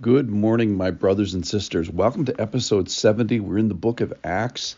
[0.00, 1.88] Good morning, my brothers and sisters.
[1.88, 3.38] Welcome to episode 70.
[3.40, 4.74] We're in the book of Acts.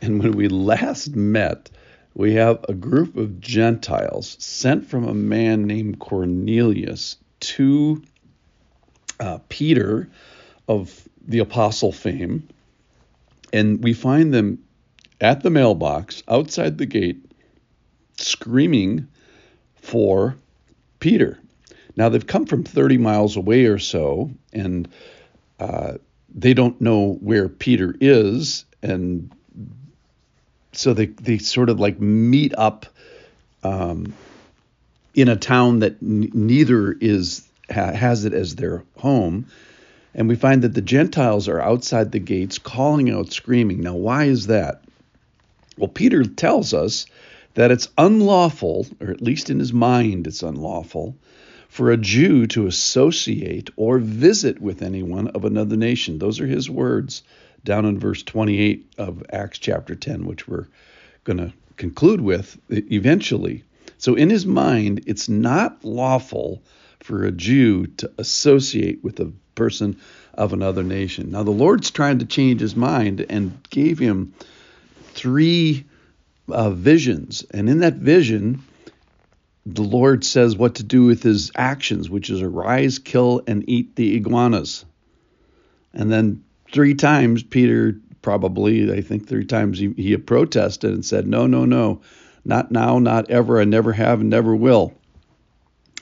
[0.00, 1.70] And when we last met,
[2.14, 8.02] we have a group of Gentiles sent from a man named Cornelius to
[9.20, 10.08] uh, Peter
[10.66, 12.48] of the apostle fame.
[13.52, 14.64] And we find them
[15.20, 17.22] at the mailbox outside the gate
[18.16, 19.06] screaming
[19.76, 20.34] for
[20.98, 21.38] Peter.
[21.96, 24.88] Now they've come from 30 miles away or so, and
[25.58, 25.94] uh,
[26.34, 29.32] they don't know where Peter is, and
[30.72, 32.86] so they they sort of like meet up
[33.62, 34.12] um,
[35.14, 39.46] in a town that n- neither is ha- has it as their home.
[40.14, 43.82] And we find that the Gentiles are outside the gates calling out, screaming.
[43.82, 44.82] Now, why is that?
[45.76, 47.06] Well, Peter tells us
[47.54, 51.16] that it's unlawful, or at least in his mind, it's unlawful,
[51.76, 56.18] for a Jew to associate or visit with anyone of another nation.
[56.18, 57.22] Those are his words
[57.64, 60.68] down in verse 28 of Acts chapter 10, which we're
[61.24, 63.62] going to conclude with eventually.
[63.98, 66.62] So, in his mind, it's not lawful
[67.00, 69.98] for a Jew to associate with a person
[70.32, 71.32] of another nation.
[71.32, 74.32] Now, the Lord's trying to change his mind and gave him
[75.12, 75.84] three
[76.48, 77.44] uh, visions.
[77.50, 78.62] And in that vision,
[79.66, 83.96] the Lord says what to do with his actions, which is arise, kill, and eat
[83.96, 84.84] the iguanas.
[85.92, 91.26] And then three times, Peter probably, I think three times, he, he protested and said,
[91.26, 92.00] No, no, no,
[92.44, 94.94] not now, not ever, I never have, and never will.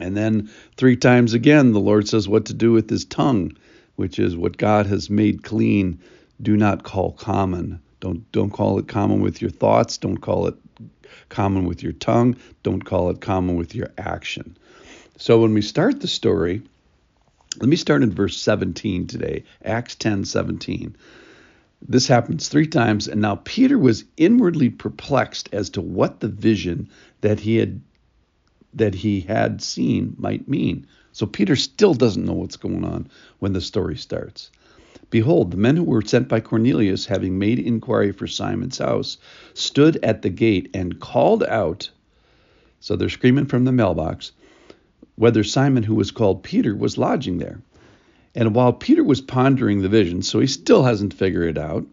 [0.00, 3.56] And then three times again, the Lord says what to do with his tongue,
[3.94, 6.00] which is what God has made clean.
[6.40, 7.80] Do not call common.
[8.00, 9.98] Don't don't call it common with your thoughts.
[9.98, 10.56] Don't call it
[11.28, 12.36] common with your tongue.
[12.62, 14.56] Don't call it common with your action.
[15.18, 16.62] So when we start the story,
[17.58, 20.96] let me start in verse 17 today, Acts 10 17.
[21.86, 26.88] This happens three times, and now Peter was inwardly perplexed as to what the vision
[27.20, 27.80] that he had
[28.74, 30.86] that he had seen might mean.
[31.12, 34.50] So Peter still doesn't know what's going on when the story starts.
[35.12, 39.18] Behold, the men who were sent by Cornelius, having made inquiry for Simon's house,
[39.52, 41.90] stood at the gate and called out.
[42.80, 44.32] So they're screaming from the mailbox
[45.16, 47.60] whether Simon, who was called Peter, was lodging there.
[48.34, 51.86] And while Peter was pondering the vision, so he still hasn't figured it out,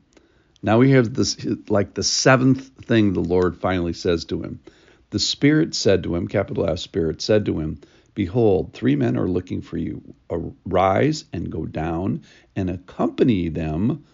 [0.64, 4.62] now we have this like the seventh thing the Lord finally says to him.
[5.10, 7.82] The Spirit said to him, capital F, Spirit said to him,
[8.16, 10.02] Behold, three men are looking for you.
[10.30, 12.24] Arise and go down
[12.56, 14.06] and accompany them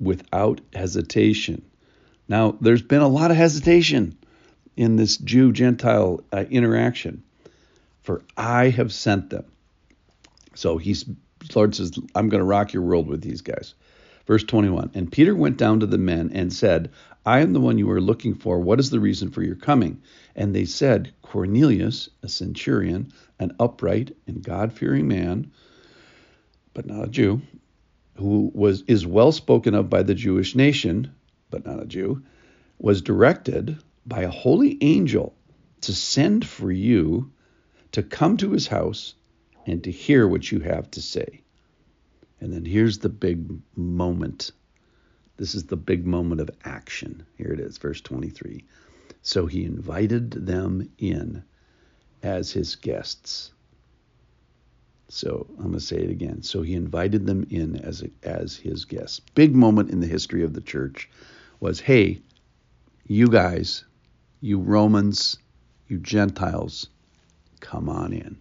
[0.00, 1.64] without hesitation.
[2.28, 4.18] Now, there's been a lot of hesitation
[4.76, 7.22] in this Jew Gentile uh, interaction.
[8.02, 9.44] For I have sent them.
[10.54, 11.04] So he's
[11.54, 13.74] Lord says, I'm going to rock your world with these guys.
[14.26, 16.90] Verse 21 And Peter went down to the men and said,
[17.24, 18.60] I am the one you are looking for.
[18.60, 20.02] What is the reason for your coming?
[20.34, 25.50] And they said, Cornelius, a centurion, an upright and God fearing man,
[26.74, 27.40] but not a Jew,
[28.16, 31.12] who was is well spoken of by the Jewish nation,
[31.50, 32.22] but not a Jew,
[32.78, 35.34] was directed by a holy angel
[35.82, 37.32] to send for you
[37.92, 39.14] to come to his house
[39.66, 41.42] and to hear what you have to say.
[42.40, 44.52] And then here's the big moment
[45.36, 47.26] this is the big moment of action.
[47.36, 48.64] Here it is, verse 23.
[49.22, 51.42] So he invited them in
[52.22, 53.52] as his guests.
[55.08, 56.42] So I'm going to say it again.
[56.42, 59.20] So he invited them in as as his guests.
[59.34, 61.08] Big moment in the history of the church
[61.60, 62.20] was, hey,
[63.06, 63.84] you guys,
[64.40, 65.38] you Romans,
[65.88, 66.88] you Gentiles,
[67.60, 68.40] come on in.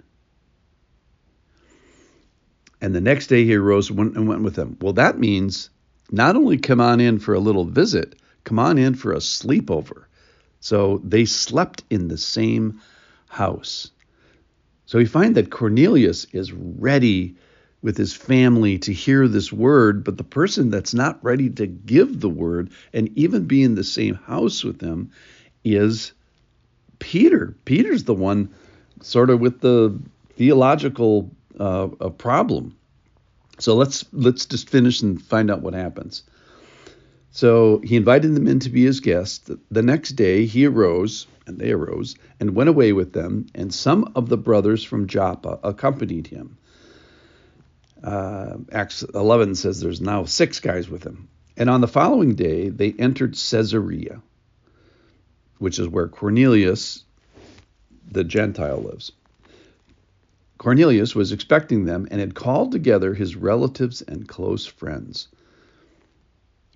[2.85, 4.78] And the next day he arose and went with them.
[4.79, 5.72] Well, that means
[6.12, 8.13] not only come on in for a little visit,
[8.44, 10.03] come on in for a sleepover.
[10.59, 12.79] So they slept in the same
[13.28, 13.90] house.
[14.85, 17.34] So we find that Cornelius is ready
[17.81, 22.20] with his family to hear this word, but the person that's not ready to give
[22.20, 25.09] the word and even be in the same house with them
[25.64, 26.11] is
[26.99, 27.55] Peter.
[27.66, 28.53] Peter's the one
[29.02, 29.99] sort of with the
[30.35, 32.78] theological uh, a problem.
[33.59, 36.23] So let's let's just finish and find out what happens.
[37.31, 39.49] So he invited them in to be his guests.
[39.69, 44.11] The next day he arose, and they arose, and went away with them, and some
[44.16, 46.57] of the brothers from Joppa accompanied him.
[48.02, 51.28] Uh, Acts 11 says there's now six guys with him.
[51.57, 54.22] And on the following day they entered Caesarea,
[55.57, 57.03] which is where Cornelius,
[58.09, 59.11] the Gentile, lives.
[60.57, 65.28] Cornelius was expecting them and had called together his relatives and close friends.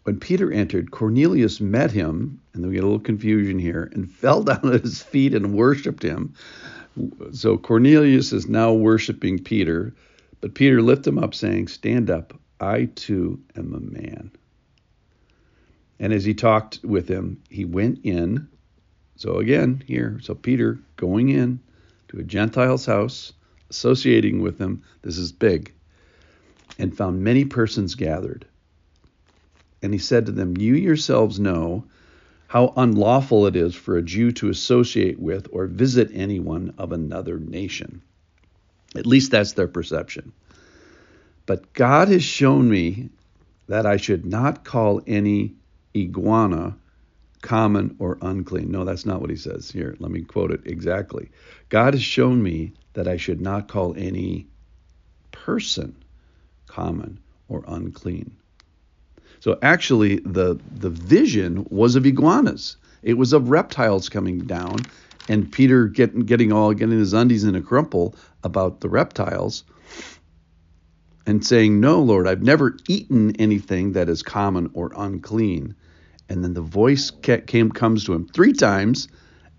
[0.04, 4.10] When Peter entered, Cornelius met him, and then we get a little confusion here, and
[4.12, 6.34] fell down at his feet and worshiped him.
[7.32, 9.94] So Cornelius is now worshiping Peter,
[10.42, 14.32] but Peter lifted him up, saying, Stand up, I too am a man.
[16.00, 18.48] And as he talked with him, he went in.
[19.16, 21.60] So again, here, so Peter going in
[22.10, 23.34] to a Gentile's house
[23.70, 25.74] associating with them, this is big,
[26.78, 28.46] and found many persons gathered.
[29.82, 31.86] And he said to them, You yourselves know
[32.48, 37.40] how unlawful it is for a Jew to associate with or visit anyone of another
[37.40, 38.02] nation.
[38.96, 40.34] At least that's their perception.
[41.46, 43.10] But God has shown me
[43.68, 45.54] that I should not call any
[45.96, 46.76] iguana
[47.42, 48.72] common or unclean.
[48.72, 49.96] No, that's not what he says here.
[50.00, 51.30] Let me quote it exactly.
[51.70, 54.48] God has shown me that I should not call any
[55.32, 55.96] person
[56.68, 58.36] common or unclean.
[59.40, 62.78] So actually the the vision was of iguanas.
[63.02, 64.80] It was of reptiles coming down
[65.30, 69.64] and Peter getting getting all getting his undies in a crumple about the reptiles
[71.26, 75.76] and saying, "No, Lord, I've never eaten anything that is common or unclean."
[76.28, 79.08] And then the voice came comes to him three times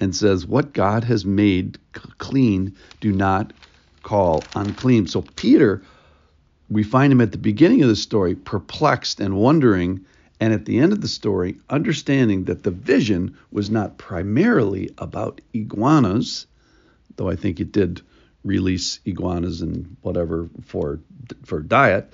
[0.00, 1.78] and says, What God has made
[2.18, 3.52] clean, do not
[4.02, 5.06] call unclean.
[5.06, 5.82] So Peter,
[6.70, 10.04] we find him at the beginning of the story perplexed and wondering,
[10.40, 15.42] and at the end of the story, understanding that the vision was not primarily about
[15.52, 16.46] iguanas,
[17.16, 18.00] though I think it did
[18.42, 21.00] release iguanas and whatever for
[21.44, 22.10] for diet.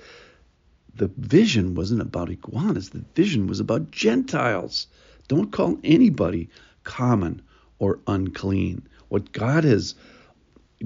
[0.95, 2.89] The vision wasn't about iguanas.
[2.89, 4.87] The vision was about Gentiles.
[5.27, 6.49] Don't call anybody
[6.83, 7.41] common
[7.79, 8.87] or unclean.
[9.09, 9.95] What God has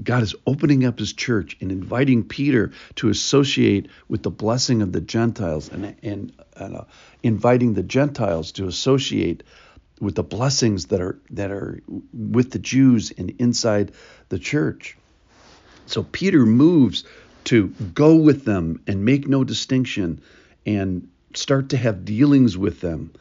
[0.02, 4.92] God is opening up his church and inviting Peter to associate with the blessing of
[4.92, 6.84] the Gentiles and, and uh,
[7.22, 9.42] inviting the Gentiles to associate
[10.00, 11.80] with the blessings that are that are
[12.12, 13.92] with the Jews and inside
[14.30, 14.96] the church.
[15.86, 17.04] So Peter moves
[17.44, 20.22] to go with them and make no distinction
[20.64, 23.12] and start to have dealings with them.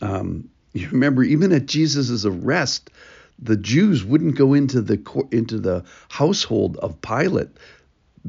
[0.00, 2.90] Um, you remember, even at Jesus' arrest,
[3.38, 5.00] the Jews wouldn't go into the
[5.30, 7.48] into the household of Pilate,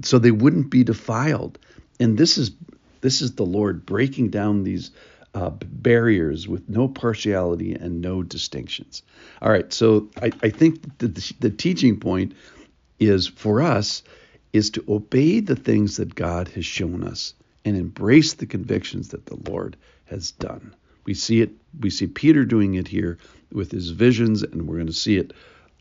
[0.03, 1.57] so they wouldn't be defiled.
[1.99, 2.51] And this is
[3.01, 4.91] this is the Lord breaking down these
[5.33, 9.03] uh, barriers with no partiality and no distinctions.
[9.41, 11.07] All right, so I, I think the,
[11.39, 12.33] the teaching point
[12.99, 14.01] is for us
[14.53, 17.33] is to obey the things that God has shown us
[17.65, 19.75] and embrace the convictions that the Lord
[20.05, 20.73] has done.
[21.05, 21.51] We see it.
[21.79, 23.17] We see Peter doing it here
[23.51, 25.33] with his visions, and we're going to see it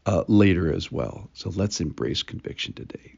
[0.06, 1.28] uh, later as well.
[1.34, 3.16] So let's embrace conviction today.